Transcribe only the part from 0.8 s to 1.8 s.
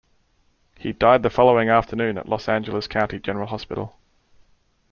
died the following